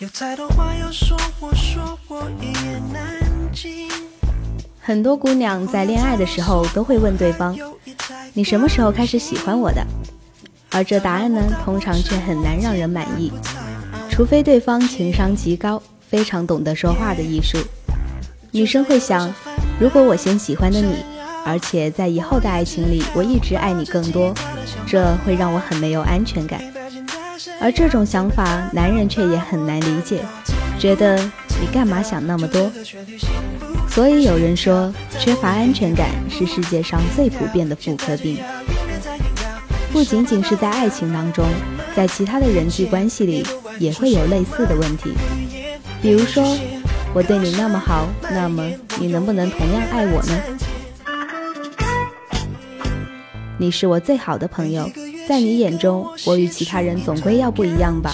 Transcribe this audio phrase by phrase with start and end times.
[0.00, 0.08] 有
[4.80, 7.54] 很多姑娘在恋爱的时候都会问对方
[8.32, 9.86] ：“你什么时候开始喜欢我的？”
[10.72, 13.30] 而这答案呢，通常却很难让人满意，
[14.08, 17.58] 除非对方情商极高，非常懂得说话的艺术。
[18.52, 19.30] 女生会想：
[19.78, 21.04] 如果我先喜欢的你，
[21.44, 24.32] 而且在以后的爱情里我一直爱你更多，
[24.86, 26.58] 这会让我很没有安全感。
[27.60, 30.22] 而这种想法，男人却也很难理解，
[30.78, 31.16] 觉得
[31.60, 32.70] 你干嘛想那么多？
[33.88, 38.38] 所以有人说，缺乏安全感是世界上最普遍的妇科病。
[39.92, 41.44] 不仅仅是在爱情当中，
[41.96, 43.44] 在其他的人际关系里
[43.78, 45.12] 也会有类似的问题。
[46.00, 46.56] 比如说，
[47.12, 50.40] 我对你那么好，那么你能不能同样爱我呢？
[53.58, 54.88] 你是我最好的朋友，
[55.30, 58.12] 在你眼中，我与其他人总归要不一样吧？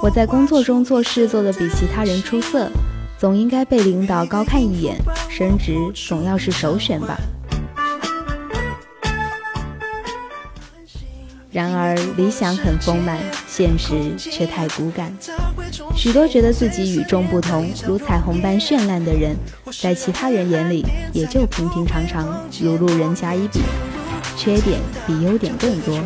[0.00, 2.70] 我在工作中做事做得比其他人出色，
[3.18, 4.96] 总应该被领导高看一眼，
[5.28, 7.18] 升职总要是首选吧。
[11.52, 15.14] 然而理想很丰满，现实却太骨感。
[15.94, 19.36] 许多觉得自己与众不同、如彩虹般绚烂的人，
[19.80, 23.60] 在其他人眼里也就平平常常，如路人甲乙丙，
[24.34, 26.02] 缺点比优点更多。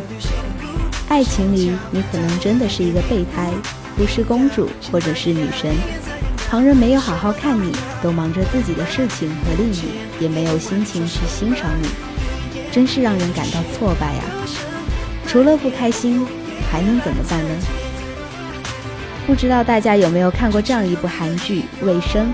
[1.07, 3.49] 爱情里，你可能真的是一个备胎。
[3.95, 5.73] 不是公主，或者是女神，
[6.49, 7.71] 旁人没有好好看你，
[8.03, 9.83] 都忙着自己的事情和利益，
[10.19, 11.87] 也没有心情去欣赏你，
[12.69, 14.23] 真是让人感到挫败呀！
[15.27, 16.25] 除了不开心，
[16.71, 17.49] 还能怎么办呢？
[19.27, 22.27] 不知道大家有没有看过这样一部韩剧《卫生》，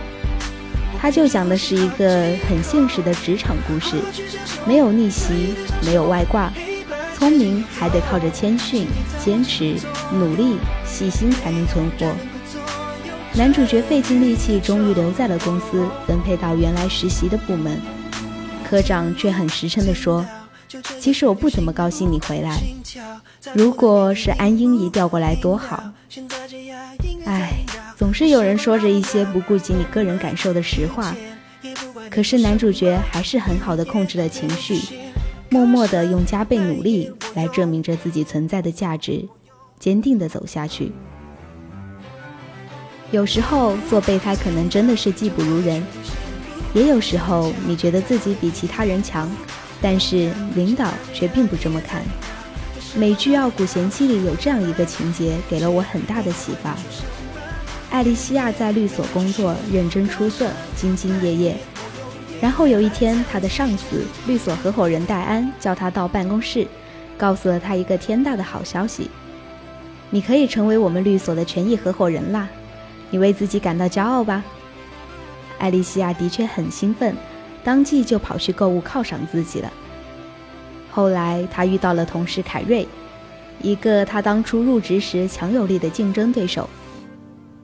[1.02, 2.08] 它就讲的是一个
[2.48, 3.96] 很现实的职场故事，
[4.68, 6.54] 没有逆袭，没有外挂。
[7.18, 8.86] 聪明还得靠着谦逊、
[9.24, 9.76] 坚持、
[10.12, 12.14] 努力、细心才能存活。
[13.34, 17.82] 男主角费尽力气，终于留在了公司，分配到原来实习的部门。
[18.70, 20.24] 科长却很实诚地说
[21.00, 22.62] ：“其实我不怎么高兴你回来。
[23.54, 25.84] 如果是安英姨调过来多好。”
[27.26, 27.54] 唉，
[27.98, 31.16] 总是有人说着一些不顾及你个人感受的实话。
[32.10, 34.80] 可是男主角还是很好的控制了情绪。
[35.50, 39.28] 默默的用加倍努力来证明着自己存在的价值，
[39.80, 40.92] 坚定的走下去。
[43.12, 45.84] 有时候做备胎可能真的是技不如人，
[46.74, 49.30] 也有时候你觉得自己比其他人强，
[49.84, 52.02] 但是领导却并不这么看。
[52.96, 56.76] 美剧《傲骨贤妻》里有这样一个情节，给了我很大的启发。
[57.92, 61.58] 艾莉西亚在律所工作，认真出色，兢兢业业。
[62.42, 66.66] 然后有一天，她的上司律所合伙人戴安叫她到办公室，
[67.18, 69.10] 告诉了她一个天大的好消息：
[70.10, 72.48] 你可以成为我们律所的权益合伙人啦！
[73.10, 74.44] 你为自己感到骄傲吧？
[75.60, 77.16] 艾丽西亚的确很兴奋，
[77.64, 79.72] 当即就跑去购物犒赏自己了。
[80.92, 82.88] 后来，他遇到了同事凯瑞，
[83.62, 86.70] 一个他当初入职时强有力的竞争对手。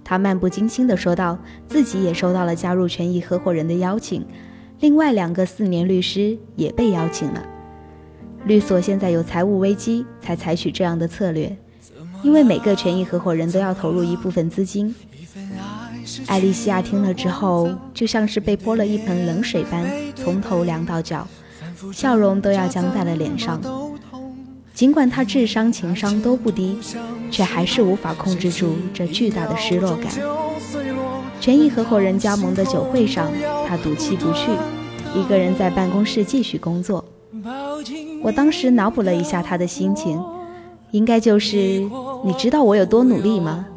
[0.03, 1.37] 他漫不经心地说道
[1.69, 4.25] ：“自己也收到了加入权益合伙人的邀请。”
[4.81, 7.45] 另外两个四年律师也被邀请了。
[8.45, 11.55] 律所现在有财务危机，才采取这样的策略，
[12.23, 14.95] 因为每个权益合伙人都要投入一部分资金。
[16.27, 19.85] 艾丽西亚听了之后，就像是被泼了一盆冷水般，
[20.15, 21.27] 从头凉到脚，
[21.91, 23.61] 笑容都要僵在了脸上。
[24.73, 26.77] 尽管她智商、情商都不低，
[27.29, 30.11] 却还是无法控制住这巨大的失落感。
[31.41, 33.31] 权益合伙人加盟的酒会上。
[33.67, 34.49] 他赌气不去，
[35.13, 37.05] 一个人在办公室继续工作。
[38.23, 40.19] 我当时脑补了一下他的心情，
[40.89, 41.87] 应该就是
[42.25, 43.67] 你知道我有多努力吗？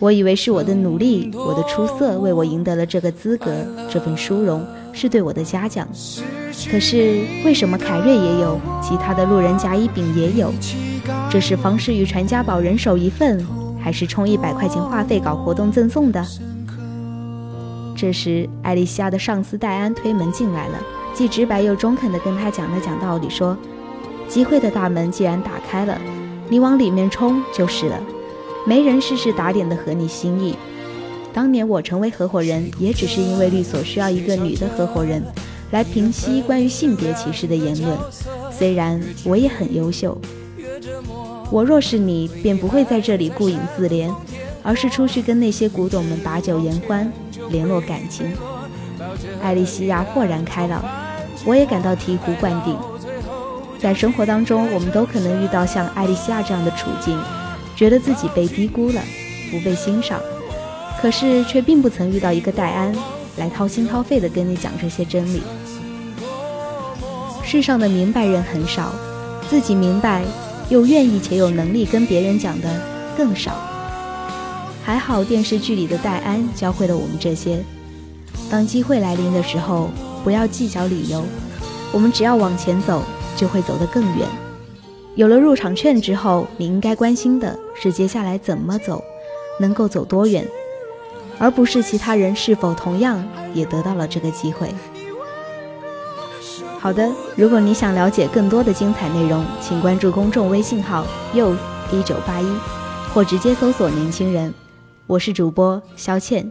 [0.00, 3.52] 我以为是我的努力，我的出色为我赢得了这个资格，
[3.90, 4.64] 这份殊荣
[4.94, 5.86] 是对我的嘉奖。
[6.70, 10.50] 可是为什么凯瑞也有，其他的路人甲乙丙也有？
[11.30, 13.46] 这是方世玉传家宝，人手一份，
[13.78, 16.26] 还是充一百块钱话费搞活动赠送的？
[17.94, 20.78] 这时，艾丽西亚的上司戴安推门进来了，
[21.12, 23.54] 既直白又中肯地跟他讲了讲道理，说
[24.26, 26.00] ：“机会的大门既然打开了，
[26.48, 28.00] 你往里面冲就是了。
[28.66, 30.56] 没人事事打点的合你心意。
[31.32, 35.22] 当年我成为合伙人，也只是因为律所需要一个女的合伙人，
[35.70, 37.96] 来平息关于性别歧视的言论。
[38.50, 40.20] 虽然我也很优秀，
[41.50, 44.12] 我若是你，便不会在这里顾影自怜。”
[44.62, 47.10] 而是出去跟那些古董们把酒言欢，
[47.48, 48.30] 联络感情。
[49.42, 50.84] 艾莉西亚豁然开朗，
[51.46, 52.76] 我也感到醍醐灌顶。
[53.78, 57.18] 在生活当中，我们都可能遇到像艾莉西亚这样的处境，
[57.80, 59.00] 觉得自己被低估了，
[59.50, 60.20] 不被欣赏，
[61.00, 62.94] 可是却并不曾遇到一个戴安
[63.38, 65.40] 来掏心掏肺地跟你讲这些真理。
[67.42, 68.92] 世上的明白人很少，
[69.48, 70.22] 自己明白
[70.68, 72.68] 又愿意且有能力跟别人讲的
[73.16, 73.56] 更少。
[74.84, 77.64] 还好电视剧里的戴安教会了我们这些：
[78.50, 79.88] 当机会来临的时候，
[80.22, 81.24] 不要计较理由，
[81.94, 83.02] 我们只要往前走，
[83.38, 84.28] 就会走得更远。
[85.16, 89.02] 有了入场券之后，你应该关心的是接下来怎么走，
[89.58, 90.46] 能够走多远，
[91.38, 93.22] 而不是其他人是否同样
[93.52, 94.68] 也得到了这个机会。
[96.78, 101.04] 好的，如果你想了解更多的精彩内容，请关注公众微信号
[101.34, 101.54] you
[101.92, 102.46] 一九八一，
[103.12, 104.54] 或直接搜索“年轻人”。
[105.06, 106.50] 我是主播肖倩，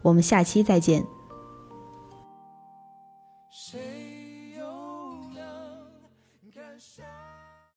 [0.00, 1.04] 我们下期再见。